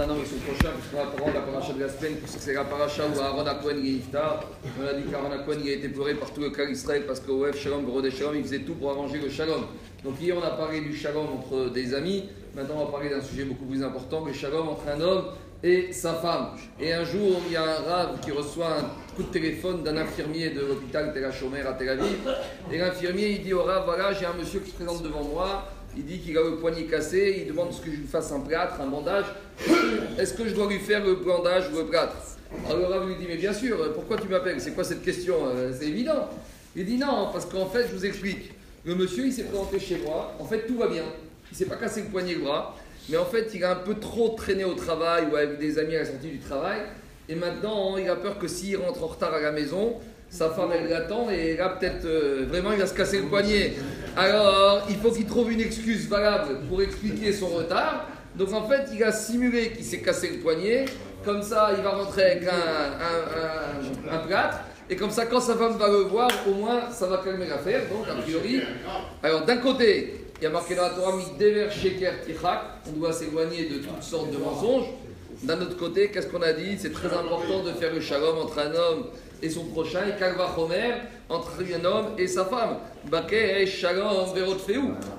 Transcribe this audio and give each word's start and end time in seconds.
Maintenant, 0.00 0.16
ils 0.18 0.26
sont 0.26 0.36
prochains, 0.36 0.72
puisqu'on 0.78 0.96
va 0.96 1.10
prendre 1.10 1.34
la 1.34 1.42
paracha 1.42 1.74
de 1.74 1.80
la 1.80 1.88
semaine, 1.90 2.14
puisque 2.14 2.38
c'est 2.40 2.54
la 2.54 2.64
paracha 2.64 3.02
où 3.06 3.20
Aaron 3.20 3.44
il 3.76 3.86
est 3.86 3.98
iftar. 3.98 4.40
On 4.80 4.86
a 4.86 4.94
dit 4.94 5.02
qu'Aaron 5.02 5.28
il 5.62 5.68
a 5.68 5.72
été 5.74 5.90
pleuré 5.90 6.14
par 6.14 6.32
tout 6.32 6.40
le 6.40 6.48
cas 6.48 6.64
Israël 6.64 7.04
parce 7.06 7.20
que 7.20 7.30
Oef 7.30 7.62
Shalom, 7.62 7.84
Brodé 7.84 8.10
Shalom, 8.10 8.34
il 8.34 8.42
faisait 8.42 8.60
tout 8.60 8.76
pour 8.76 8.92
arranger 8.92 9.18
le 9.18 9.28
Shalom. 9.28 9.66
Donc 10.02 10.14
hier, 10.18 10.34
on 10.40 10.42
a 10.42 10.52
parlé 10.52 10.80
du 10.80 10.96
Shalom 10.96 11.26
entre 11.26 11.68
des 11.68 11.92
amis. 11.92 12.30
Maintenant, 12.56 12.76
on 12.78 12.84
va 12.86 12.92
parler 12.92 13.10
d'un 13.10 13.20
sujet 13.20 13.44
beaucoup 13.44 13.66
plus 13.66 13.82
important, 13.82 14.24
le 14.24 14.32
Shalom 14.32 14.70
entre 14.70 14.88
un 14.88 15.02
homme 15.02 15.24
et 15.62 15.92
sa 15.92 16.14
femme. 16.14 16.52
Et 16.80 16.94
un 16.94 17.04
jour, 17.04 17.38
il 17.48 17.52
y 17.52 17.56
a 17.56 17.64
un 17.64 17.82
rave 17.82 18.20
qui 18.24 18.30
reçoit 18.30 18.78
un 18.78 19.14
coup 19.14 19.24
de 19.24 19.30
téléphone 19.30 19.82
d'un 19.82 19.98
infirmier 19.98 20.48
de 20.48 20.62
l'hôpital 20.62 21.12
Tel 21.12 21.26
à 21.26 21.72
Tel 21.74 21.88
Aviv. 21.90 22.16
Et 22.72 22.78
l'infirmier, 22.78 23.32
il 23.32 23.42
dit 23.42 23.52
au 23.52 23.64
rave, 23.64 23.82
voilà, 23.84 24.14
j'ai 24.14 24.24
un 24.24 24.32
monsieur 24.32 24.60
qui 24.60 24.70
se 24.70 24.76
présente 24.76 25.02
devant 25.02 25.24
moi. 25.24 25.68
Il 25.96 26.04
dit 26.04 26.18
qu'il 26.20 26.36
a 26.38 26.42
le 26.42 26.56
poignet 26.56 26.84
cassé, 26.84 27.38
il 27.40 27.48
demande 27.48 27.72
ce 27.72 27.80
que 27.80 27.90
je 27.90 27.96
lui 27.96 28.06
fasse 28.06 28.30
un 28.32 28.40
plâtre, 28.40 28.80
un 28.80 28.86
bandage. 28.86 29.26
Est-ce 30.18 30.34
que 30.34 30.48
je 30.48 30.54
dois 30.54 30.68
lui 30.68 30.78
faire 30.78 31.04
le 31.04 31.16
bandage 31.16 31.64
ou 31.72 31.78
le 31.78 31.86
plâtre 31.86 32.16
Alors 32.66 32.78
le 32.78 32.84
rave 32.86 33.08
lui 33.08 33.16
dit, 33.16 33.26
mais 33.28 33.36
bien 33.36 33.52
sûr, 33.52 33.92
pourquoi 33.92 34.16
tu 34.16 34.28
m'appelles? 34.28 34.60
C'est 34.60 34.72
quoi 34.72 34.84
cette 34.84 35.02
question? 35.02 35.34
Euh, 35.46 35.72
C'est 35.76 35.88
évident. 35.88 36.28
Il 36.76 36.86
dit 36.86 36.96
non, 36.96 37.30
parce 37.32 37.46
qu'en 37.46 37.66
fait, 37.66 37.88
je 37.88 37.94
vous 37.94 38.06
explique. 38.06 38.52
Le 38.84 38.94
monsieur, 38.94 39.26
il 39.26 39.32
s'est 39.32 39.44
présenté 39.44 39.80
chez 39.80 39.98
moi. 39.98 40.34
En 40.38 40.44
fait, 40.44 40.66
tout 40.66 40.76
va 40.76 40.86
bien. 40.86 41.04
Il 41.50 41.56
s'est 41.56 41.66
pas 41.66 41.76
cassé 41.76 42.02
le 42.02 42.08
poignet 42.08 42.34
le 42.34 42.40
bras. 42.40 42.76
Mais 43.08 43.16
en 43.16 43.24
fait, 43.24 43.50
il 43.54 43.64
a 43.64 43.72
un 43.72 43.76
peu 43.76 43.94
trop 43.96 44.30
traîné 44.30 44.64
au 44.64 44.74
travail 44.74 45.26
ou 45.30 45.36
avec 45.36 45.58
des 45.58 45.78
amis 45.78 45.96
à 45.96 46.00
la 46.00 46.04
sortie 46.04 46.28
du 46.28 46.38
travail. 46.38 46.80
Et 47.28 47.34
maintenant, 47.34 47.96
il 47.96 48.08
a 48.08 48.16
peur 48.16 48.38
que 48.38 48.46
s'il 48.46 48.76
rentre 48.76 49.02
en 49.02 49.08
retard 49.08 49.34
à 49.34 49.40
la 49.40 49.50
maison, 49.50 49.94
sa 50.30 50.48
femme, 50.50 50.70
elle 50.72 50.88
l'attend 50.88 51.28
et 51.28 51.56
là, 51.56 51.70
peut-être, 51.70 52.04
euh, 52.04 52.46
vraiment, 52.48 52.70
il 52.72 52.78
va 52.78 52.86
se 52.86 52.94
casser 52.94 53.18
le 53.18 53.26
poignet. 53.26 53.74
Alors, 54.16 54.86
il 54.88 54.96
faut 54.96 55.10
qu'il 55.10 55.26
trouve 55.26 55.52
une 55.52 55.60
excuse 55.60 56.08
valable 56.08 56.60
pour 56.68 56.80
expliquer 56.80 57.32
son 57.32 57.48
retard. 57.48 58.06
Donc, 58.36 58.52
en 58.52 58.68
fait, 58.68 58.88
il 58.94 59.02
a 59.02 59.10
simulé 59.10 59.70
qu'il 59.70 59.84
s'est 59.84 59.98
cassé 59.98 60.30
le 60.30 60.38
poignet. 60.38 60.84
Comme 61.24 61.42
ça, 61.42 61.72
il 61.76 61.82
va 61.82 61.90
rentrer 61.90 62.22
avec 62.22 62.44
un, 62.44 64.14
un, 64.14 64.18
plâtre. 64.18 64.60
Et 64.88 64.96
comme 64.96 65.10
ça, 65.10 65.26
quand 65.26 65.40
sa 65.40 65.56
femme 65.56 65.76
va 65.76 65.88
le 65.88 66.04
voir, 66.04 66.30
au 66.48 66.54
moins, 66.54 66.90
ça 66.92 67.06
va 67.06 67.18
calmer 67.18 67.46
l'affaire. 67.46 67.82
Donc, 67.90 68.06
a 68.08 68.22
priori. 68.22 68.62
Alors, 69.22 69.44
d'un 69.44 69.56
côté, 69.56 70.26
il 70.40 70.44
y 70.44 70.46
a 70.46 70.50
marqué 70.50 70.76
dans 70.76 70.84
la 70.84 70.90
Torah. 70.90 71.12
On 72.88 72.98
doit 72.98 73.12
s'éloigner 73.12 73.64
de 73.64 73.78
toutes 73.78 74.02
sortes 74.02 74.30
de 74.30 74.38
mensonges. 74.38 74.86
D'un 75.42 75.58
autre 75.62 75.76
côté, 75.78 76.10
qu'est-ce 76.10 76.26
qu'on 76.26 76.42
a 76.42 76.52
dit? 76.52 76.76
C'est 76.78 76.92
très 76.92 77.08
important 77.08 77.64
de 77.64 77.72
faire 77.72 77.94
le 77.94 78.00
shalom 78.00 78.36
entre 78.38 78.58
un 78.58 78.74
homme 78.74 79.06
et 79.42 79.48
son 79.48 79.64
prochain, 79.64 80.00
et 80.06 80.18
Kalva 80.18 80.54
Homer, 80.58 80.96
entre 81.30 81.62
un 81.62 81.84
homme 81.86 82.06
et 82.18 82.26
sa 82.26 82.44
femme. 82.44 82.76
Baké, 83.10 83.64
Shalom, 83.64 84.26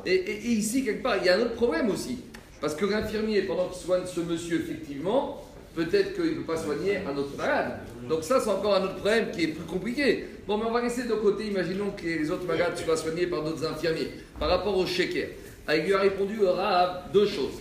Et, 0.05 0.13
et, 0.13 0.31
et 0.31 0.49
ici, 0.49 0.85
quelque 0.85 1.01
part, 1.01 1.17
il 1.17 1.25
y 1.25 1.29
a 1.29 1.37
un 1.37 1.41
autre 1.41 1.55
problème 1.55 1.89
aussi. 1.89 2.19
Parce 2.59 2.75
que 2.75 2.85
l'infirmier, 2.85 3.41
pendant 3.41 3.67
qu'il 3.69 3.81
soigne 3.81 4.05
ce 4.05 4.19
monsieur, 4.19 4.59
effectivement, 4.61 5.43
peut-être 5.75 6.13
qu'il 6.13 6.25
ne 6.25 6.35
peut 6.35 6.53
pas 6.53 6.57
soigner 6.57 6.97
un 6.97 7.17
autre 7.17 7.35
malade. 7.35 7.79
Donc 8.07 8.23
ça, 8.23 8.39
c'est 8.39 8.49
encore 8.49 8.75
un 8.75 8.83
autre 8.83 8.97
problème 8.97 9.31
qui 9.31 9.45
est 9.45 9.47
plus 9.47 9.65
compliqué. 9.65 10.27
Bon, 10.47 10.57
mais 10.57 10.65
on 10.67 10.71
va 10.71 10.83
laisser 10.83 11.05
de 11.05 11.13
côté, 11.13 11.47
imaginons 11.47 11.89
que 11.97 12.05
les 12.05 12.29
autres 12.29 12.45
malades 12.45 12.77
soient 12.77 12.97
soignés 12.97 13.25
par 13.25 13.41
d'autres 13.41 13.65
infirmiers. 13.65 14.11
Par 14.39 14.49
rapport 14.49 14.77
au 14.77 14.85
sheker, 14.85 15.29
il 15.73 15.81
lui 15.81 15.93
a 15.95 15.99
répondu 15.99 16.41
au 16.41 16.53
deux 17.11 17.25
choses. 17.25 17.57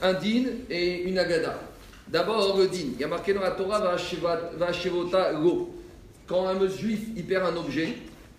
Un 0.00 0.14
din 0.14 0.44
et 0.70 1.02
une 1.02 1.18
agada. 1.18 1.60
D'abord, 2.08 2.58
le. 2.58 2.68
Il 2.72 3.00
y 3.00 3.04
a 3.04 3.08
marqué 3.08 3.32
dans 3.32 3.40
la 3.40 3.52
Torah, 3.52 3.80
va 3.80 5.32
go. 5.40 5.70
Quand 6.26 6.46
un 6.46 6.68
juif 6.68 7.00
il 7.16 7.24
perd 7.24 7.46
un 7.46 7.56
objet, 7.56 7.94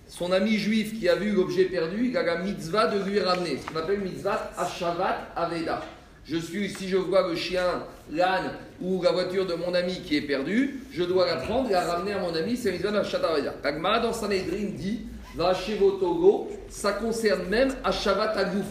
son 0.08 0.32
ami 0.32 0.58
juif 0.58 1.00
qui 1.00 1.10
a 1.10 1.16
vu 1.16 1.32
l'objet 1.32 1.66
perdu, 1.66 2.08
il 2.10 2.18
a 2.18 2.24
la 2.24 2.38
mitzvah 2.38 2.88
de 2.88 3.04
lui 3.04 3.20
ramener. 3.20 3.58
Ce 3.58 3.72
qu'on 3.72 3.80
appelle 3.80 4.00
mitzvah 4.00 4.52
Ashavat 4.58 5.32
Aveda. 5.36 5.84
Je 6.26 6.38
suis, 6.38 6.70
si 6.70 6.90
je 6.90 6.98
vois 6.98 7.28
le 7.28 7.36
chien, 7.36 7.84
l'âne 8.12 8.52
ou 8.82 9.02
la 9.04 9.12
voiture 9.12 9.46
de 9.46 9.54
mon 9.54 9.74
ami 9.74 10.02
qui 10.02 10.18
est 10.18 10.22
perdue, 10.22 10.82
je 10.92 11.04
dois 11.04 11.28
la 11.28 11.38
prendre 11.38 11.70
et 11.70 11.74
la 11.74 11.94
ramener 11.94 12.14
à 12.14 12.20
mon 12.20 12.34
ami, 12.34 12.58
c'est 12.58 12.72
mitzvah 12.72 12.98
Ashavat 12.98 13.28
Aveda. 13.28 13.56
Kagma 13.62 14.00
dans 14.00 14.14
Sanhedrin 14.14 14.70
dit, 14.76 15.02
va 15.36 15.54
chez 15.54 15.78
Togo, 15.78 16.50
ça 16.70 16.94
concerne 16.94 17.48
même 17.50 17.74
Ashavat 17.84 18.32
Agouf. 18.32 18.66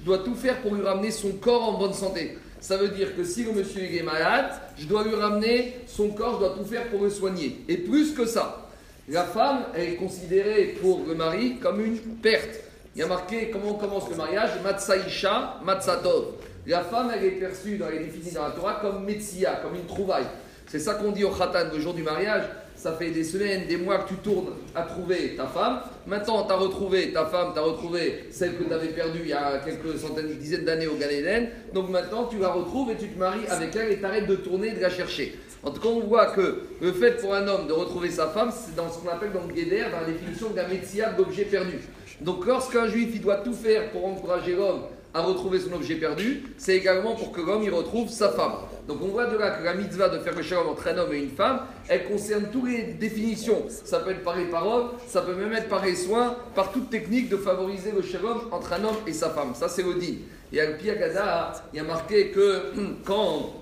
Je 0.00 0.06
dois 0.06 0.18
tout 0.18 0.34
faire 0.34 0.62
pour 0.62 0.74
lui 0.74 0.82
ramener 0.82 1.10
son 1.10 1.32
corps 1.32 1.68
en 1.68 1.78
bonne 1.78 1.92
santé. 1.92 2.38
Ça 2.58 2.78
veut 2.78 2.88
dire 2.88 3.14
que 3.14 3.22
si 3.22 3.44
le 3.44 3.52
monsieur 3.52 3.82
est 3.82 4.02
malade, 4.02 4.50
je 4.78 4.86
dois 4.86 5.04
lui 5.04 5.14
ramener 5.14 5.76
son 5.86 6.08
corps, 6.08 6.34
je 6.34 6.46
dois 6.46 6.56
tout 6.56 6.64
faire 6.64 6.88
pour 6.88 7.02
le 7.02 7.10
soigner. 7.10 7.62
Et 7.68 7.76
plus 7.76 8.12
que 8.12 8.24
ça, 8.24 8.68
la 9.08 9.24
femme 9.24 9.64
elle 9.74 9.90
est 9.90 9.96
considérée 9.96 10.76
pour 10.80 11.02
le 11.06 11.14
mari 11.14 11.56
comme 11.60 11.84
une 11.84 11.98
perte. 12.22 12.60
Il 12.94 13.00
y 13.00 13.02
a 13.02 13.06
marqué 13.06 13.50
comment 13.50 13.74
commence 13.74 14.08
le 14.10 14.16
mariage 14.16 14.50
Matsaïcha, 14.64 15.60
Matsatov. 15.64 16.32
La 16.66 16.82
femme, 16.82 17.10
elle 17.14 17.24
est 17.24 17.30
perçue 17.32 17.76
dans 17.78 17.88
les 17.88 18.00
définitions 18.00 18.42
de 18.42 18.48
la 18.48 18.52
Torah 18.52 18.78
comme 18.80 19.04
Metsia, 19.04 19.60
comme 19.62 19.74
une 19.74 19.86
trouvaille. 19.86 20.26
C'est 20.66 20.78
ça 20.78 20.94
qu'on 20.94 21.10
dit 21.10 21.24
au 21.24 21.30
Khatan, 21.30 21.72
le 21.72 21.80
jour 21.80 21.94
du 21.94 22.02
mariage 22.02 22.44
ça 22.80 22.92
fait 22.92 23.10
des 23.10 23.24
semaines, 23.24 23.66
des 23.66 23.76
mois 23.76 23.98
que 23.98 24.08
tu 24.08 24.14
tournes 24.14 24.54
à 24.74 24.82
trouver 24.82 25.34
ta 25.36 25.46
femme. 25.46 25.80
Maintenant, 26.06 26.46
tu 26.46 26.52
as 26.52 26.56
retrouvé 26.56 27.12
ta 27.12 27.26
femme, 27.26 27.50
tu 27.52 27.58
as 27.58 27.62
retrouvé 27.62 28.24
celle 28.30 28.56
que 28.56 28.64
tu 28.64 28.72
avais 28.72 28.88
perdue 28.88 29.20
il 29.22 29.28
y 29.28 29.34
a 29.34 29.58
quelques 29.58 29.98
centaines, 29.98 30.32
dizaines 30.38 30.64
d'années 30.64 30.86
au 30.86 30.94
Galéden. 30.94 31.50
Donc 31.74 31.90
maintenant, 31.90 32.24
tu 32.24 32.38
la 32.38 32.48
retrouves 32.48 32.90
et 32.90 32.96
tu 32.96 33.08
te 33.08 33.18
maries 33.18 33.46
avec 33.48 33.76
elle 33.76 33.92
et 33.92 33.98
tu 33.98 34.04
arrêtes 34.06 34.26
de 34.26 34.36
tourner 34.36 34.68
et 34.68 34.72
de 34.72 34.80
la 34.80 34.88
chercher. 34.88 35.38
En 35.62 35.72
tout 35.72 35.80
cas, 35.82 35.88
on 35.88 36.00
voit 36.00 36.28
que 36.28 36.62
le 36.80 36.92
fait 36.92 37.20
pour 37.20 37.34
un 37.34 37.46
homme 37.46 37.66
de 37.66 37.74
retrouver 37.74 38.08
sa 38.10 38.28
femme, 38.28 38.50
c'est 38.50 38.74
dans 38.74 38.90
ce 38.90 38.98
qu'on 38.98 39.10
appelle 39.10 39.32
dans 39.32 39.46
le 39.46 39.52
Guéder, 39.52 39.84
dans 39.92 40.00
la 40.00 40.06
définition 40.10 40.48
d'un 40.48 40.66
métier 40.66 41.04
d'objet 41.18 41.44
perdu. 41.44 41.80
Donc 42.22 42.46
lorsqu'un 42.46 42.86
juif, 42.86 43.10
il 43.12 43.20
doit 43.20 43.38
tout 43.38 43.52
faire 43.52 43.90
pour 43.90 44.06
encourager 44.06 44.54
l'homme 44.56 44.84
à 45.12 45.22
retrouver 45.22 45.58
son 45.58 45.72
objet 45.72 45.96
perdu, 45.96 46.44
c'est 46.56 46.76
également 46.76 47.14
pour 47.14 47.32
que 47.32 47.40
l'homme 47.40 47.62
y 47.62 47.70
retrouve 47.70 48.08
sa 48.08 48.30
femme. 48.30 48.52
Donc 48.86 48.98
on 49.02 49.08
voit 49.08 49.26
de 49.26 49.36
là 49.36 49.50
que 49.50 49.64
la 49.64 49.74
mitzvah 49.74 50.08
de 50.08 50.18
faire 50.18 50.34
le 50.34 50.42
shalom 50.42 50.68
entre 50.68 50.88
un 50.88 50.98
homme 50.98 51.12
et 51.12 51.18
une 51.18 51.30
femme, 51.30 51.60
elle 51.88 52.04
concerne 52.04 52.46
toutes 52.52 52.68
les 52.68 52.82
définitions. 52.94 53.64
Ça 53.68 54.00
peut 54.00 54.10
être 54.10 54.22
par 54.22 54.36
les 54.36 54.46
paroles, 54.46 54.90
ça 55.06 55.22
peut 55.22 55.34
même 55.34 55.52
être 55.52 55.68
par 55.68 55.84
les 55.84 55.96
soins, 55.96 56.36
par 56.54 56.72
toute 56.72 56.90
technique 56.90 57.28
de 57.28 57.36
favoriser 57.36 57.92
le 57.92 58.02
shalom 58.02 58.40
entre 58.50 58.72
un 58.72 58.84
homme 58.84 58.96
et 59.06 59.12
sa 59.12 59.30
femme. 59.30 59.54
Ça 59.54 59.68
c'est 59.68 59.82
le 59.82 59.94
dit. 59.94 60.20
Et 60.52 60.60
à 60.60 60.66
Piagada, 60.72 61.52
il 61.72 61.76
y 61.76 61.80
a 61.80 61.84
marqué 61.84 62.30
que 62.30 62.72
quand 63.04 63.52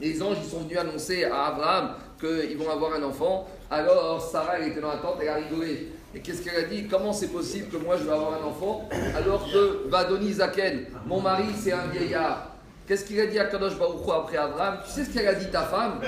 les 0.00 0.22
anges 0.22 0.42
sont 0.50 0.60
venus 0.60 0.78
annoncer 0.78 1.24
à 1.24 1.46
Abraham 1.46 1.94
qu'ils 2.18 2.56
vont 2.56 2.70
avoir 2.70 2.94
un 2.94 3.02
enfant, 3.02 3.48
alors 3.70 4.20
Sarah 4.20 4.58
elle 4.58 4.68
était 4.68 4.80
dans 4.80 4.88
la 4.88 4.98
tente, 4.98 5.16
elle 5.20 5.28
a 5.28 5.34
rigolé. 5.36 5.88
Et 6.14 6.18
qu'est-ce 6.20 6.42
qu'elle 6.42 6.64
a 6.64 6.66
dit? 6.66 6.86
Comment 6.88 7.12
c'est 7.12 7.28
possible 7.28 7.68
que 7.68 7.76
moi 7.76 7.96
je 7.96 8.04
vais 8.04 8.12
avoir 8.12 8.42
un 8.42 8.44
enfant 8.44 8.88
alors 9.16 9.44
que 9.44 9.88
Vadoni 9.88 10.32
Zaken, 10.32 10.86
mon 11.06 11.20
mari, 11.20 11.44
c'est 11.56 11.72
un 11.72 11.86
vieillard 11.86 12.48
Qu'est-ce 12.86 13.04
qu'il 13.04 13.20
a 13.20 13.26
dit 13.26 13.38
à 13.38 13.44
Kadosh 13.44 13.78
Baruch 13.78 14.00
après 14.12 14.36
Abraham? 14.36 14.78
Tu 14.84 14.90
sais 14.90 15.04
ce 15.04 15.10
qu'elle 15.10 15.28
a 15.28 15.34
dit 15.34 15.48
ta 15.48 15.62
femme? 15.62 16.00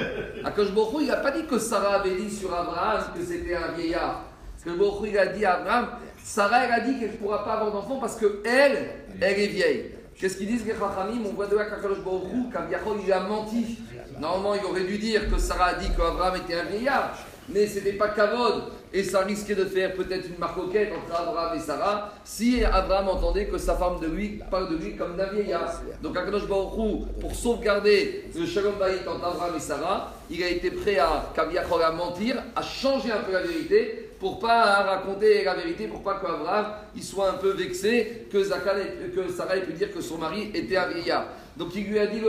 Kadosh 0.42 0.72
Baruch 0.72 1.02
il 1.02 1.06
n'a 1.06 1.18
pas 1.18 1.30
dit 1.30 1.46
que 1.46 1.56
Sarah 1.56 2.00
avait 2.00 2.16
dit 2.16 2.28
sur 2.28 2.52
Abraham 2.52 3.04
que 3.16 3.24
c'était 3.24 3.54
un 3.54 3.70
vieillard. 3.78 4.24
Que 4.64 4.70
Baruch 4.70 5.08
il 5.08 5.16
a 5.16 5.26
dit 5.26 5.44
à 5.44 5.54
Abraham 5.58 5.86
Sarah, 6.24 6.64
elle 6.64 6.72
a 6.72 6.80
dit 6.80 6.98
qu'elle 6.98 7.12
ne 7.12 7.16
pourra 7.16 7.44
pas 7.44 7.52
avoir 7.52 7.72
d'enfant 7.72 7.98
parce 8.00 8.16
que 8.16 8.42
elle, 8.44 8.90
elle 9.20 9.38
est 9.38 9.46
vieille. 9.46 9.90
Qu'est-ce 10.18 10.36
qu'ils 10.36 10.46
disent 10.46 10.66
les 10.66 10.72
Chachamim 10.72 11.22
On 11.26 11.34
voit 11.34 11.46
de 11.46 11.56
là 11.56 11.64
qu'Akadosh 11.64 12.00
Baruch 12.00 13.02
il 13.04 13.12
a 13.12 13.20
menti. 13.20 13.78
Normalement, 14.20 14.54
il 14.54 14.64
aurait 14.64 14.84
dû 14.84 14.98
dire 14.98 15.30
que 15.30 15.38
Sarah 15.38 15.66
a 15.66 15.74
dit 15.74 15.88
qu'Abraham 15.88 16.36
était 16.36 16.54
un 16.54 16.64
vieillard 16.64 17.16
mais 17.48 17.66
ce 17.66 17.76
n'était 17.76 17.92
pas 17.92 18.08
Kavod, 18.08 18.64
et 18.92 19.02
ça 19.02 19.20
risquait 19.20 19.54
de 19.54 19.64
faire 19.64 19.94
peut-être 19.94 20.28
une 20.28 20.38
marcoquette 20.38 20.92
entre 20.92 21.20
Abraham 21.20 21.56
et 21.56 21.60
Sarah, 21.60 22.12
si 22.24 22.62
Abraham 22.64 23.08
entendait 23.08 23.46
que 23.46 23.58
sa 23.58 23.74
femme 23.74 24.00
de 24.00 24.06
lui 24.06 24.40
parle 24.50 24.70
de 24.70 24.76
lui 24.76 24.96
comme 24.96 25.16
d'un 25.16 25.32
vieillard. 25.32 25.80
Donc 26.02 26.16
Akadosh 26.16 26.46
Baruch 26.46 27.06
pour 27.20 27.34
sauvegarder 27.34 28.26
le 28.34 28.46
Shalom 28.46 28.74
Bayit 28.78 29.06
entre 29.08 29.24
Abraham 29.24 29.56
et 29.56 29.60
Sarah, 29.60 30.12
il 30.30 30.42
a 30.42 30.48
été 30.48 30.70
prêt 30.70 30.98
à, 30.98 31.32
à 31.36 31.92
mentir, 31.92 32.36
à 32.54 32.62
changer 32.62 33.10
un 33.10 33.20
peu 33.20 33.32
la 33.32 33.42
vérité, 33.42 34.01
pour 34.22 34.38
pas 34.38 34.84
raconter 34.84 35.42
la 35.42 35.54
vérité, 35.54 35.88
pour 35.88 36.00
pas 36.00 36.20
qu'Abraham 36.20 36.66
il 36.94 37.02
soit 37.02 37.30
un 37.30 37.38
peu 37.38 37.50
vexé 37.54 38.28
que, 38.30 38.38
que 38.38 39.32
Sarah 39.32 39.56
ait 39.56 39.62
pu 39.62 39.72
dire 39.72 39.92
que 39.92 40.00
son 40.00 40.16
mari 40.16 40.52
était 40.54 40.76
un 40.76 40.86
vieillard. 40.86 41.26
Donc 41.56 41.74
il 41.74 41.88
lui 41.88 41.98
a 41.98 42.06
dit 42.06 42.20
le 42.20 42.28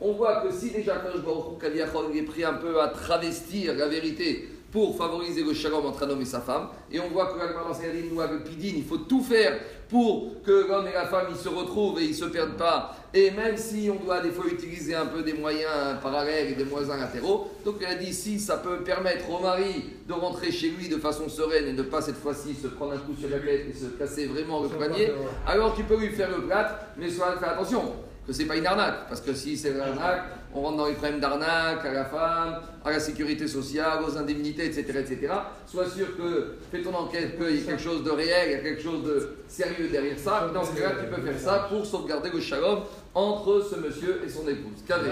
on 0.00 0.12
voit 0.14 0.40
que 0.40 0.52
si 0.52 0.72
déjà 0.72 0.96
Kadosh 0.96 1.22
Baruch 1.22 2.16
est 2.16 2.22
pris 2.22 2.42
un 2.42 2.54
peu 2.54 2.80
à 2.82 2.88
travestir 2.88 3.74
la 3.76 3.86
vérité 3.86 4.48
pour 4.70 4.96
favoriser 4.96 5.42
le 5.42 5.52
shalom 5.52 5.84
entre 5.86 6.04
un 6.04 6.10
homme 6.10 6.22
et 6.22 6.26
sa 6.26 6.40
femme, 6.40 6.68
et 6.92 7.00
on 7.00 7.08
voit 7.08 7.26
que 7.26 8.12
nous 8.12 8.20
avec 8.20 8.44
Pidin, 8.44 8.76
il 8.76 8.84
faut 8.84 8.98
tout 8.98 9.22
faire 9.22 9.58
pour 9.88 10.40
que 10.42 10.68
l'homme 10.68 10.86
et 10.86 10.92
la 10.92 11.06
femme 11.06 11.26
ils 11.30 11.36
se 11.36 11.48
retrouvent 11.48 12.00
et 12.00 12.04
ils 12.04 12.10
ne 12.10 12.14
se 12.14 12.26
perdent 12.26 12.56
pas, 12.56 12.94
et 13.12 13.32
même 13.32 13.56
si 13.56 13.90
on 13.90 14.04
doit 14.04 14.20
des 14.20 14.30
fois 14.30 14.46
utiliser 14.46 14.94
un 14.94 15.06
peu 15.06 15.22
des 15.22 15.32
moyens 15.32 15.98
parallèles 16.00 16.52
et 16.52 16.54
des 16.54 16.64
moyens 16.64 16.96
latéraux, 16.96 17.50
donc 17.64 17.76
il 17.80 17.86
a 17.86 17.96
dit 17.96 18.12
si 18.12 18.38
ça 18.38 18.58
peut 18.58 18.78
permettre 18.84 19.28
au 19.30 19.40
mari 19.40 19.86
de 20.06 20.12
rentrer 20.12 20.52
chez 20.52 20.70
lui 20.70 20.88
de 20.88 20.98
façon 20.98 21.28
sereine 21.28 21.66
et 21.66 21.72
ne 21.72 21.82
pas 21.82 22.00
cette 22.00 22.16
fois-ci 22.16 22.54
se 22.54 22.68
prendre 22.68 22.92
un 22.92 22.98
coup 22.98 23.14
sur 23.18 23.28
la 23.28 23.38
tête 23.40 23.66
et 23.68 23.72
se 23.72 23.86
casser 23.86 24.26
vraiment 24.26 24.62
le 24.62 24.68
poignet, 24.68 25.12
alors 25.46 25.74
tu 25.74 25.82
peux 25.82 25.96
lui 25.96 26.10
faire 26.10 26.30
le 26.30 26.46
plat, 26.46 26.92
mais 26.96 27.10
sois, 27.10 27.36
fais 27.38 27.46
attention 27.46 27.92
que 28.30 28.36
c'est 28.36 28.44
pas 28.44 28.56
une 28.56 28.66
arnaque. 28.66 29.08
Parce 29.08 29.20
que 29.20 29.34
si 29.34 29.56
c'est 29.56 29.70
une 29.70 29.80
arnaque, 29.80 30.22
on 30.54 30.60
rentre 30.62 30.76
dans 30.76 30.86
les 30.86 30.94
problèmes 30.94 31.18
d'arnaque 31.18 31.84
à 31.84 31.92
la 31.92 32.04
femme, 32.04 32.60
à 32.84 32.90
la 32.92 33.00
sécurité 33.00 33.48
sociale, 33.48 34.04
aux 34.06 34.16
indemnités, 34.16 34.66
etc. 34.66 34.84
etc. 35.00 35.32
Sois 35.66 35.88
sûr 35.88 36.16
que 36.16 36.54
fais 36.70 36.80
ton 36.80 36.94
enquête, 36.94 37.36
qu'il 37.36 37.56
y 37.56 37.62
a 37.62 37.66
quelque 37.66 37.82
chose 37.82 38.04
de 38.04 38.10
réel, 38.10 38.46
il 38.46 38.52
y 38.52 38.54
a 38.54 38.58
quelque 38.58 38.82
chose 38.82 39.02
de 39.04 39.36
sérieux 39.48 39.88
derrière 39.90 40.18
ça. 40.18 40.48
Dans 40.54 40.64
ce 40.64 40.72
cas-là, 40.76 40.92
tu 41.00 41.14
peux 41.14 41.22
faire 41.22 41.40
ça 41.40 41.66
pour 41.68 41.84
sauvegarder 41.84 42.30
le 42.30 42.40
shalom 42.40 42.80
entre 43.14 43.66
ce 43.68 43.76
monsieur 43.76 44.22
et 44.24 44.28
son 44.28 44.46
épouse. 44.48 44.84
Carré. 44.86 45.10